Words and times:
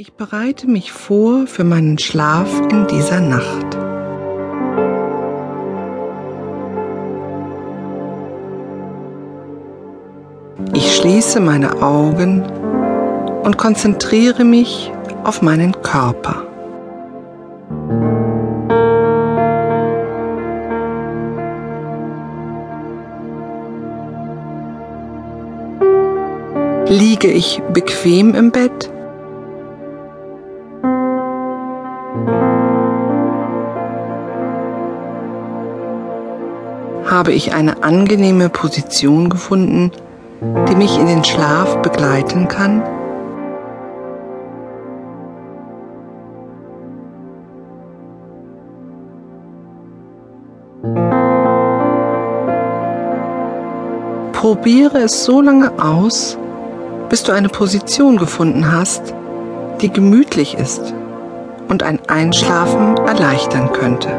Ich 0.00 0.12
bereite 0.12 0.68
mich 0.68 0.92
vor 0.92 1.48
für 1.48 1.64
meinen 1.64 1.98
Schlaf 1.98 2.48
in 2.70 2.86
dieser 2.86 3.20
Nacht. 3.20 3.76
Ich 10.72 10.94
schließe 10.94 11.40
meine 11.40 11.82
Augen 11.82 12.44
und 13.42 13.58
konzentriere 13.58 14.44
mich 14.44 14.92
auf 15.24 15.42
meinen 15.42 15.72
Körper. 15.82 16.46
Liege 26.86 27.32
ich 27.32 27.60
bequem 27.72 28.36
im 28.36 28.52
Bett? 28.52 28.92
Habe 37.18 37.32
ich 37.32 37.52
eine 37.52 37.82
angenehme 37.82 38.48
Position 38.48 39.28
gefunden, 39.28 39.90
die 40.68 40.76
mich 40.76 40.98
in 40.98 41.06
den 41.06 41.24
Schlaf 41.24 41.82
begleiten 41.82 42.46
kann? 42.48 42.82
Probiere 54.32 54.98
es 54.98 55.24
so 55.24 55.40
lange 55.40 55.72
aus, 55.82 56.38
bis 57.08 57.24
du 57.24 57.32
eine 57.32 57.48
Position 57.48 58.16
gefunden 58.16 58.70
hast, 58.70 59.12
die 59.80 59.90
gemütlich 59.90 60.54
ist 60.56 60.94
und 61.68 61.82
ein 61.82 62.00
Einschlafen 62.08 62.96
erleichtern 62.96 63.72
könnte. 63.72 64.10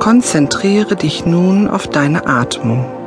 Konzentriere 0.00 0.96
dich 0.96 1.26
nun 1.26 1.68
auf 1.68 1.86
deine 1.86 2.26
Atmung. 2.26 2.97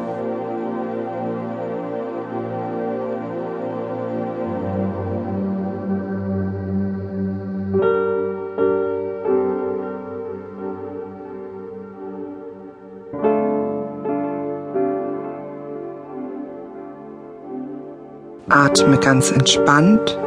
Atme 18.50 18.98
ganz 18.98 19.32
entspannt, 19.32 20.18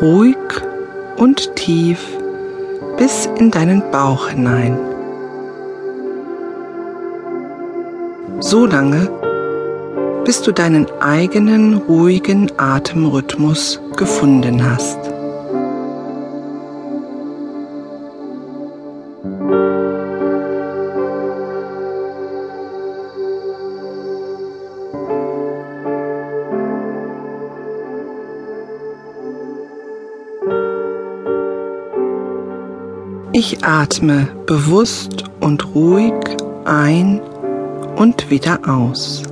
ruhig 0.00 0.36
und 1.16 1.54
tief 1.56 1.98
bis 2.96 3.28
in 3.38 3.50
deinen 3.50 3.82
Bauch 3.90 4.28
hinein. 4.28 4.78
So 8.40 8.66
lange, 8.66 9.08
bis 10.24 10.42
du 10.42 10.52
deinen 10.52 10.86
eigenen 11.00 11.74
ruhigen 11.74 12.50
Atemrhythmus 12.58 13.80
gefunden 13.96 14.62
hast. 14.64 15.15
Ich 33.38 33.62
atme 33.62 34.28
bewusst 34.46 35.24
und 35.40 35.74
ruhig 35.74 36.14
ein 36.64 37.20
und 37.96 38.30
wieder 38.30 38.60
aus. 38.66 39.22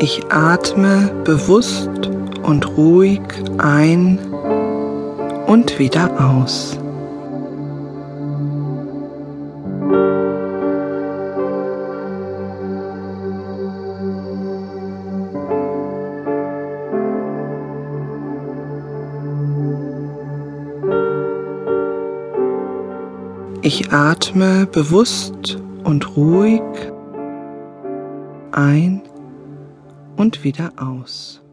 Ich 0.00 0.24
atme 0.28 1.12
bewusst 1.22 2.10
und 2.42 2.76
ruhig 2.76 3.20
ein 3.58 4.18
und 5.46 5.78
wieder 5.78 6.10
aus. 6.18 6.76
Ich 23.66 23.90
atme 23.92 24.66
bewusst 24.66 25.56
und 25.84 26.18
ruhig 26.18 26.60
ein 28.52 29.00
und 30.16 30.44
wieder 30.44 30.74
aus. 30.76 31.43